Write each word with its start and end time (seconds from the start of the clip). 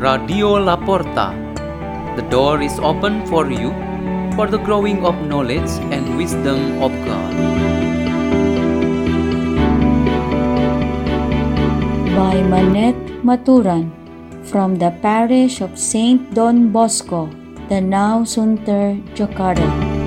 Radio 0.00 0.56
La 0.56 0.76
Porta. 0.76 1.26
The 2.16 2.22
door 2.30 2.62
is 2.62 2.78
open 2.78 3.26
for 3.26 3.50
you 3.52 3.68
for 4.34 4.46
the 4.46 4.56
growing 4.56 5.04
of 5.04 5.14
knowledge 5.28 5.68
and 5.92 6.16
wisdom 6.16 6.80
of 6.80 6.90
God. 7.04 7.34
by 12.16 12.40
Manette 12.40 13.20
Maturan 13.22 13.92
from 14.48 14.76
the 14.76 14.90
parish 15.02 15.60
of 15.60 15.78
Saint 15.78 16.32
Don 16.32 16.72
Bosco, 16.72 17.28
Danau 17.68 18.24
Sunter, 18.24 18.96
Jakarta. 19.14 19.99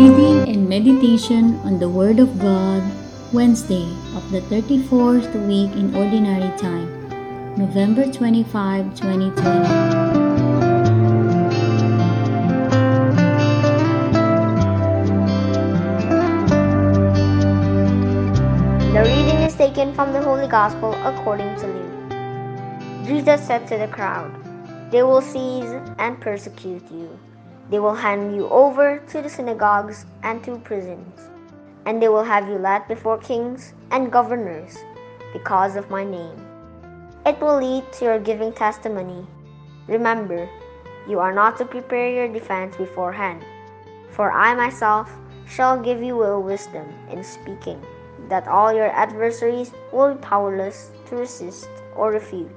Reading 0.00 0.48
and 0.48 0.66
meditation 0.66 1.60
on 1.60 1.78
the 1.78 1.86
Word 1.86 2.20
of 2.20 2.40
God, 2.40 2.82
Wednesday 3.34 3.84
of 4.16 4.24
the 4.32 4.40
34th 4.48 5.28
week 5.46 5.70
in 5.76 5.94
Ordinary 5.94 6.48
Time. 6.56 6.88
November 7.58 8.10
25, 8.10 8.94
2020. 8.96 9.36
The 18.96 19.02
reading 19.04 19.40
is 19.44 19.54
taken 19.54 19.92
from 19.92 20.14
the 20.14 20.22
Holy 20.22 20.48
Gospel 20.48 20.94
according 21.04 21.54
to 21.56 21.66
Luke. 21.66 23.04
Jesus 23.06 23.46
said 23.46 23.68
to 23.68 23.76
the 23.76 23.88
crowd, 23.88 24.32
They 24.90 25.02
will 25.02 25.20
seize 25.20 25.68
and 25.98 26.18
persecute 26.18 26.90
you. 26.90 27.18
They 27.70 27.78
will 27.78 27.94
hand 27.94 28.34
you 28.34 28.48
over 28.48 28.98
to 28.98 29.22
the 29.22 29.28
synagogues 29.28 30.04
and 30.24 30.42
to 30.42 30.58
prisons, 30.58 31.30
and 31.86 32.02
they 32.02 32.08
will 32.08 32.24
have 32.24 32.48
you 32.48 32.58
led 32.58 32.88
before 32.88 33.18
kings 33.18 33.74
and 33.92 34.10
governors 34.10 34.76
because 35.32 35.76
of 35.76 35.88
my 35.88 36.02
name. 36.02 36.34
It 37.24 37.40
will 37.40 37.58
lead 37.58 37.84
to 37.92 38.04
your 38.06 38.18
giving 38.18 38.52
testimony. 38.52 39.24
Remember, 39.86 40.48
you 41.08 41.20
are 41.20 41.32
not 41.32 41.58
to 41.58 41.64
prepare 41.64 42.10
your 42.10 42.26
defense 42.26 42.76
beforehand, 42.76 43.44
for 44.10 44.32
I 44.32 44.52
myself 44.54 45.08
shall 45.46 45.80
give 45.80 46.02
you 46.02 46.16
will 46.16 46.42
wisdom 46.42 46.86
in 47.08 47.22
speaking, 47.22 47.80
that 48.28 48.48
all 48.48 48.72
your 48.72 48.90
adversaries 48.90 49.70
will 49.92 50.14
be 50.14 50.20
powerless 50.20 50.90
to 51.06 51.16
resist 51.16 51.68
or 51.94 52.10
refute. 52.10 52.50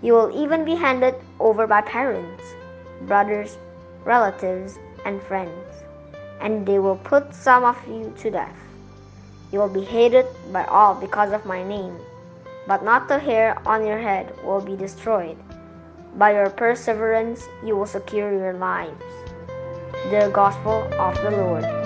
You 0.00 0.14
will 0.14 0.32
even 0.34 0.64
be 0.64 0.74
handed 0.74 1.14
over 1.40 1.66
by 1.66 1.82
parents, 1.82 2.42
brothers, 3.02 3.58
relatives, 4.04 4.78
and 5.04 5.22
friends, 5.22 5.84
and 6.40 6.66
they 6.66 6.78
will 6.78 6.96
put 6.96 7.34
some 7.34 7.64
of 7.64 7.76
you 7.86 8.12
to 8.18 8.30
death. 8.30 8.56
You 9.52 9.58
will 9.58 9.68
be 9.68 9.84
hated 9.84 10.26
by 10.52 10.64
all 10.64 10.94
because 10.94 11.32
of 11.32 11.44
my 11.44 11.62
name 11.62 11.98
but 12.66 12.82
not 12.82 13.08
the 13.08 13.18
hair 13.18 13.60
on 13.66 13.86
your 13.86 13.98
head 13.98 14.32
will 14.44 14.60
be 14.60 14.76
destroyed. 14.76 15.36
By 16.16 16.32
your 16.32 16.50
perseverance, 16.50 17.46
you 17.64 17.76
will 17.76 17.86
secure 17.86 18.32
your 18.32 18.54
lives. 18.54 19.02
The 20.10 20.30
Gospel 20.32 20.88
of 20.94 21.14
the 21.22 21.30
Lord. 21.30 21.83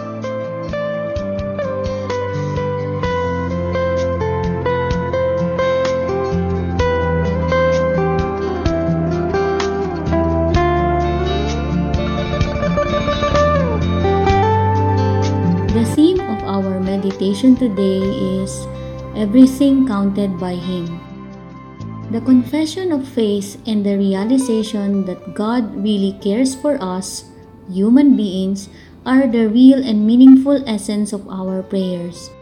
Meditation 16.88 17.52
today 17.52 18.00
is 18.40 18.64
Everything 19.12 19.84
Counted 19.84 20.40
by 20.40 20.56
Him. 20.56 20.88
The 22.08 22.24
confession 22.24 22.96
of 22.96 23.04
faith 23.04 23.60
and 23.68 23.84
the 23.84 24.00
realization 24.00 25.04
that 25.04 25.36
God 25.36 25.68
really 25.76 26.16
cares 26.24 26.56
for 26.56 26.80
us, 26.80 27.28
human 27.68 28.16
beings, 28.16 28.72
are 29.04 29.28
the 29.28 29.52
real 29.52 29.84
and 29.84 30.08
meaningful 30.08 30.64
essence 30.64 31.12
of 31.12 31.28
our 31.28 31.60
prayers. 31.60 32.32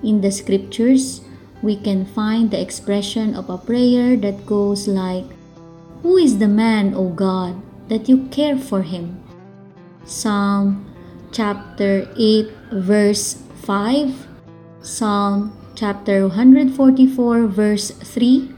In 0.00 0.24
the 0.24 0.32
scriptures, 0.32 1.20
we 1.60 1.76
can 1.76 2.08
find 2.08 2.48
the 2.48 2.60
expression 2.60 3.36
of 3.36 3.52
a 3.52 3.60
prayer 3.60 4.16
that 4.24 4.48
goes 4.48 4.88
like, 4.88 5.28
Who 6.00 6.16
is 6.16 6.40
the 6.40 6.48
man, 6.48 6.96
O 6.96 7.12
God, 7.12 7.60
that 7.92 8.08
you 8.08 8.24
care 8.32 8.56
for 8.56 8.80
him? 8.80 9.20
Psalm 10.08 10.88
chapter 11.28 12.08
8, 12.16 12.48
verse 12.72 13.45
5, 13.62 14.26
Psalm 14.82 15.56
chapter 15.74 16.28
144, 16.28 17.46
verse 17.46 17.90
3, 17.90 18.52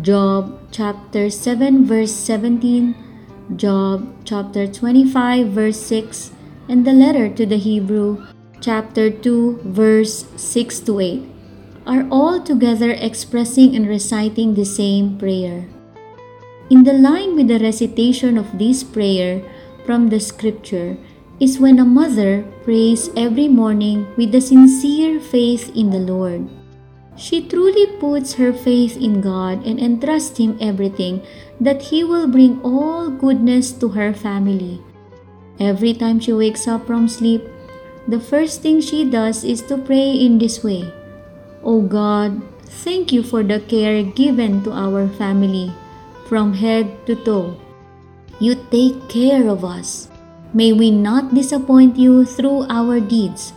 Job 0.00 0.58
chapter 0.72 1.30
7, 1.30 1.84
verse 1.86 2.12
17, 2.12 2.94
Job 3.56 4.06
chapter 4.24 4.66
25, 4.66 5.48
verse 5.48 5.80
6, 5.80 6.32
and 6.68 6.86
the 6.86 6.92
letter 6.92 7.28
to 7.28 7.46
the 7.46 7.58
Hebrew 7.58 8.26
chapter 8.60 9.10
2, 9.10 9.60
verse 9.64 10.26
6 10.36 10.80
to 10.80 11.00
8 11.00 11.22
are 11.86 12.06
all 12.10 12.40
together 12.40 12.92
expressing 12.92 13.74
and 13.74 13.88
reciting 13.88 14.54
the 14.54 14.64
same 14.64 15.18
prayer. 15.18 15.66
In 16.70 16.84
the 16.84 16.92
line 16.92 17.34
with 17.34 17.48
the 17.48 17.58
recitation 17.58 18.38
of 18.38 18.58
this 18.58 18.84
prayer 18.84 19.42
from 19.84 20.08
the 20.08 20.20
scripture 20.20 20.96
is 21.40 21.58
when 21.58 21.80
a 21.80 21.84
mother 21.84 22.44
prays 22.62 23.08
every 23.16 23.48
morning 23.48 24.06
with 24.16 24.34
a 24.34 24.40
sincere 24.40 25.18
faith 25.18 25.74
in 25.74 25.88
the 25.88 25.98
Lord. 25.98 26.48
She 27.16 27.40
truly 27.48 27.86
puts 27.96 28.34
her 28.34 28.52
faith 28.52 28.96
in 28.96 29.20
God 29.20 29.64
and 29.64 29.80
entrusts 29.80 30.36
Him 30.36 30.56
everything 30.60 31.24
that 31.60 31.80
He 31.80 32.04
will 32.04 32.28
bring 32.28 32.60
all 32.62 33.08
goodness 33.08 33.72
to 33.80 33.88
her 33.88 34.12
family. 34.12 34.80
Every 35.58 35.92
time 35.92 36.20
she 36.20 36.32
wakes 36.32 36.68
up 36.68 36.86
from 36.86 37.08
sleep, 37.08 37.44
the 38.06 38.20
first 38.20 38.60
thing 38.60 38.80
she 38.80 39.08
does 39.08 39.44
is 39.44 39.60
to 39.68 39.76
pray 39.76 40.12
in 40.12 40.38
this 40.38 40.64
way 40.64 40.92
O 41.62 41.82
God, 41.82 42.40
thank 42.84 43.12
you 43.12 43.22
for 43.22 43.42
the 43.42 43.60
care 43.60 44.02
given 44.02 44.64
to 44.64 44.72
our 44.72 45.08
family 45.20 45.72
from 46.28 46.54
head 46.54 46.88
to 47.06 47.16
toe. 47.16 47.56
You 48.40 48.56
take 48.70 49.08
care 49.08 49.48
of 49.48 49.64
us. 49.64 50.09
May 50.52 50.72
we 50.72 50.90
not 50.90 51.34
disappoint 51.34 51.96
you 51.96 52.24
through 52.24 52.66
our 52.68 52.98
deeds, 52.98 53.52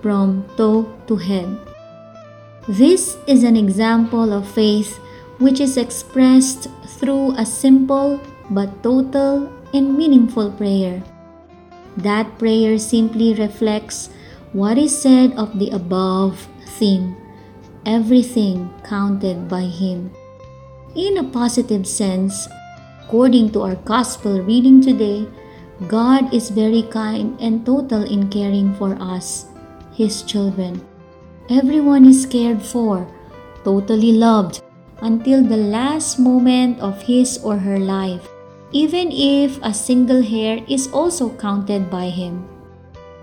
from 0.00 0.44
toe 0.56 0.88
to 1.06 1.16
head. 1.16 1.48
This 2.68 3.16
is 3.26 3.44
an 3.44 3.56
example 3.56 4.32
of 4.32 4.48
faith 4.48 4.96
which 5.38 5.60
is 5.60 5.76
expressed 5.76 6.68
through 7.00 7.32
a 7.36 7.44
simple 7.44 8.20
but 8.50 8.82
total 8.82 9.52
and 9.72 9.96
meaningful 9.96 10.52
prayer. 10.52 11.02
That 11.96 12.38
prayer 12.38 12.78
simply 12.78 13.34
reflects 13.34 14.08
what 14.52 14.78
is 14.78 14.96
said 14.96 15.32
of 15.36 15.58
the 15.58 15.70
above 15.70 16.48
theme 16.80 17.16
everything 17.86 18.68
counted 18.84 19.48
by 19.48 19.62
Him. 19.62 20.10
In 20.94 21.18
a 21.18 21.24
positive 21.24 21.86
sense, 21.86 22.48
according 23.04 23.52
to 23.52 23.62
our 23.62 23.76
gospel 23.76 24.40
reading 24.42 24.80
today, 24.82 25.26
God 25.88 26.34
is 26.34 26.50
very 26.50 26.82
kind 26.82 27.40
and 27.40 27.64
total 27.64 28.04
in 28.04 28.28
caring 28.28 28.74
for 28.74 28.96
us, 29.00 29.46
His 29.92 30.22
children. 30.22 30.84
Everyone 31.48 32.04
is 32.04 32.26
cared 32.26 32.62
for, 32.62 33.08
totally 33.64 34.12
loved, 34.12 34.62
until 35.02 35.42
the 35.42 35.56
last 35.56 36.18
moment 36.18 36.78
of 36.80 37.00
his 37.02 37.38
or 37.42 37.56
her 37.56 37.78
life, 37.78 38.28
even 38.72 39.10
if 39.10 39.58
a 39.62 39.72
single 39.72 40.22
hair 40.22 40.62
is 40.68 40.92
also 40.92 41.30
counted 41.30 41.90
by 41.90 42.10
Him. 42.10 42.46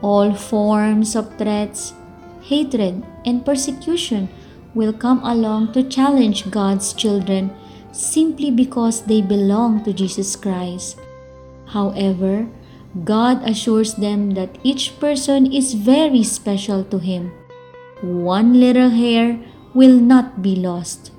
All 0.01 0.33
forms 0.33 1.15
of 1.15 1.37
threats, 1.37 1.93
hatred, 2.41 3.05
and 3.25 3.45
persecution 3.45 4.29
will 4.73 4.93
come 4.93 5.23
along 5.23 5.73
to 5.73 5.83
challenge 5.83 6.49
God's 6.51 6.93
children 6.93 7.53
simply 7.91 8.51
because 8.51 9.01
they 9.03 9.21
belong 9.21 9.83
to 9.83 9.93
Jesus 9.93 10.35
Christ. 10.35 10.99
However, 11.67 12.47
God 13.03 13.43
assures 13.47 13.95
them 13.95 14.31
that 14.35 14.57
each 14.63 14.99
person 14.99 15.51
is 15.51 15.73
very 15.73 16.23
special 16.23 16.83
to 16.85 16.97
Him. 16.97 17.31
One 18.01 18.59
little 18.59 18.89
hair 18.89 19.39
will 19.73 19.99
not 19.99 20.41
be 20.41 20.55
lost. 20.55 21.11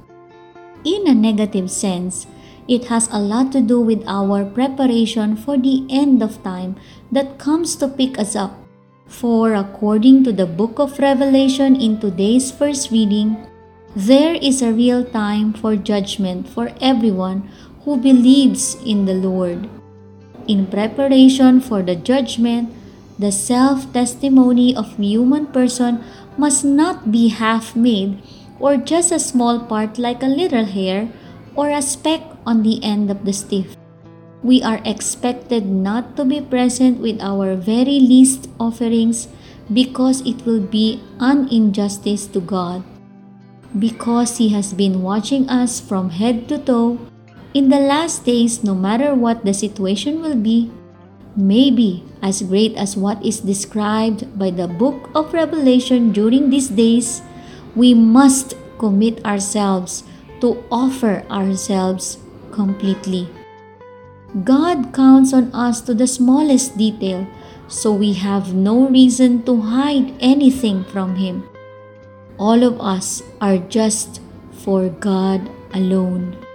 In 0.85 1.07
a 1.07 1.15
negative 1.15 1.71
sense, 1.71 2.27
it 2.69 2.87
has 2.87 3.09
a 3.13 3.19
lot 3.19 3.53
to 3.53 3.61
do 3.61 3.81
with 3.81 4.05
our 4.07 4.45
preparation 4.45 5.37
for 5.37 5.57
the 5.57 5.87
end 5.89 6.23
of 6.23 6.43
time 6.43 6.77
that 7.11 7.39
comes 7.39 7.77
to 7.77 7.89
pick 7.89 8.19
us 8.19 8.37
up. 8.37 8.53
For 9.07 9.55
according 9.55 10.25
to 10.25 10.33
the 10.33 10.47
book 10.47 10.79
of 10.79 10.99
Revelation 10.99 11.77
in 11.77 11.99
today's 11.99 12.53
first 12.53 12.91
reading, 12.91 13.37
there 13.97 14.35
is 14.35 14.61
a 14.61 14.73
real 14.73 15.03
time 15.03 15.53
for 15.55 15.77
judgment 15.77 16.49
for 16.49 16.71
everyone 16.81 17.49
who 17.85 17.97
believes 17.97 18.77
in 18.85 19.07
the 19.07 19.15
Lord. 19.15 19.69
In 20.49 20.67
preparation 20.67 21.61
for 21.61 21.83
the 21.83 21.95
judgment, 21.95 22.73
the 23.19 23.31
self-testimony 23.31 24.75
of 24.75 24.97
human 24.97 25.47
person 25.47 26.03
must 26.37 26.65
not 26.65 27.13
be 27.13 27.29
half 27.29 27.77
made 27.77 28.23
or 28.59 28.77
just 28.77 29.13
a 29.13 29.19
small 29.19 29.61
part 29.61 29.99
like 29.99 30.23
a 30.23 30.27
little 30.27 30.65
hair 30.65 31.13
or 31.55 31.71
a 31.71 31.83
speck 31.83 32.23
on 32.47 32.63
the 32.63 32.83
end 32.83 33.11
of 33.11 33.25
the 33.25 33.33
stick. 33.33 33.67
We 34.43 34.63
are 34.63 34.81
expected 34.85 35.67
not 35.67 36.17
to 36.17 36.25
be 36.25 36.41
present 36.41 37.01
with 37.01 37.21
our 37.21 37.57
very 37.57 37.99
least 37.99 38.49
offerings 38.61 39.27
because 39.73 40.23
it 40.23 40.47
will 40.47 40.63
be 40.63 41.03
an 41.19 41.49
injustice 41.51 42.27
to 42.29 42.41
God. 42.41 42.85
Because 43.79 44.39
He 44.39 44.49
has 44.51 44.73
been 44.73 45.03
watching 45.03 45.49
us 45.51 45.81
from 45.81 46.11
head 46.11 46.49
to 46.49 46.59
toe, 46.59 46.99
in 47.59 47.75
the 47.75 47.83
last 47.83 48.25
days, 48.25 48.63
no 48.63 48.73
matter 48.73 49.19
what 49.19 49.45
the 49.45 49.53
situation 49.53 50.23
will 50.23 50.39
be, 50.39 50.71
maybe 51.35 52.07
as 52.23 52.41
great 52.43 52.79
as 52.79 52.97
what 52.97 53.19
is 53.19 53.41
described 53.43 54.23
by 54.39 54.51
the 54.51 54.69
book 54.69 55.11
of 55.13 55.35
Revelation 55.35 56.13
during 56.13 56.51
these 56.51 56.69
days, 56.69 57.21
we 57.75 57.95
must 57.95 58.55
commit 58.79 59.19
ourselves 59.27 60.05
to 60.41 60.63
offer 60.71 61.27
ourselves 61.31 62.19
completely. 62.53 63.27
God 64.45 64.95
counts 64.95 65.35
on 65.35 65.51
us 65.51 65.81
to 65.83 65.95
the 65.95 66.07
smallest 66.07 66.79
detail, 66.79 67.27
so 67.67 67.93
we 67.93 68.13
have 68.15 68.55
no 68.55 68.87
reason 68.87 69.43
to 69.51 69.61
hide 69.63 70.15
anything 70.21 70.85
from 70.85 71.17
Him. 71.17 71.43
All 72.39 72.63
of 72.63 72.81
us 72.81 73.23
are 73.41 73.59
just 73.59 74.21
for 74.53 74.89
God 74.89 75.51
alone. 75.75 76.48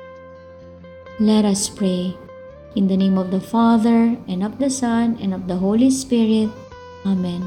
Let 1.21 1.45
us 1.45 1.69
pray. 1.69 2.17
In 2.73 2.89
the 2.89 2.97
name 2.97 3.21
of 3.21 3.29
the 3.29 3.39
Father, 3.39 4.17
and 4.25 4.41
of 4.41 4.57
the 4.57 4.73
Son, 4.73 5.13
and 5.21 5.29
of 5.29 5.45
the 5.45 5.61
Holy 5.61 5.93
Spirit. 5.93 6.49
Amen. 7.05 7.45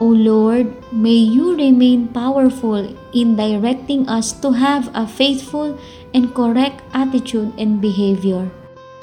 O 0.00 0.08
Lord, 0.08 0.72
may 0.88 1.20
you 1.20 1.52
remain 1.52 2.08
powerful 2.08 2.96
in 3.12 3.36
directing 3.36 4.08
us 4.08 4.32
to 4.40 4.56
have 4.56 4.88
a 4.96 5.04
faithful 5.04 5.76
and 6.16 6.32
correct 6.32 6.80
attitude 6.96 7.52
and 7.60 7.84
behavior. 7.84 8.48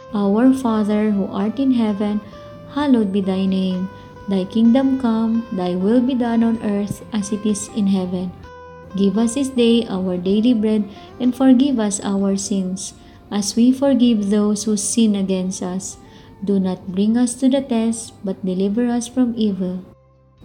Our 0.09 0.57
Father 0.57 1.13
who 1.13 1.29
art 1.29 1.61
in 1.61 1.77
heaven, 1.77 2.19
hallowed 2.73 3.13
be 3.13 3.21
thy 3.21 3.45
name. 3.45 3.93
Thy 4.25 4.49
kingdom 4.49 4.97
come, 4.97 5.45
thy 5.53 5.77
will 5.77 6.01
be 6.01 6.17
done 6.17 6.41
on 6.41 6.57
earth 6.65 7.05
as 7.13 7.29
it 7.29 7.45
is 7.45 7.69
in 7.77 7.85
heaven. 7.85 8.33
Give 8.97 9.21
us 9.21 9.37
this 9.37 9.53
day 9.53 9.85
our 9.85 10.17
daily 10.17 10.57
bread 10.57 10.89
and 11.21 11.29
forgive 11.29 11.77
us 11.77 12.01
our 12.01 12.33
sins 12.33 12.97
as 13.31 13.55
we 13.55 13.71
forgive 13.71 14.29
those 14.29 14.65
who 14.65 14.77
sin 14.77 15.15
against 15.15 15.61
us. 15.61 15.97
Do 16.43 16.59
not 16.59 16.91
bring 16.91 17.17
us 17.17 17.35
to 17.41 17.49
the 17.49 17.61
test, 17.61 18.13
but 18.23 18.43
deliver 18.45 18.87
us 18.87 19.07
from 19.07 19.33
evil. 19.37 19.83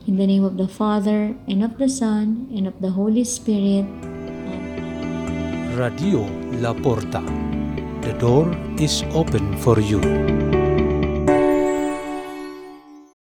In 0.06 0.16
the 0.16 0.26
name 0.26 0.44
of 0.44 0.56
the 0.56 0.68
Father, 0.68 1.34
and 1.48 1.64
of 1.64 1.78
the 1.78 1.88
Son, 1.88 2.50
and 2.52 2.66
of 2.66 2.76
the 2.80 2.90
Holy 2.90 3.24
Spirit. 3.24 3.86
Radio 5.78 6.28
La 6.60 6.74
Porta. 6.74 7.22
The 8.02 8.12
door 8.20 8.52
is 8.76 9.02
open 9.14 9.56
for 9.58 9.80
you. 9.80 10.43